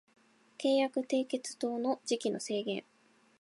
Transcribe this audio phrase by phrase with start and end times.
[0.57, 2.83] 契約締結等の時期の制限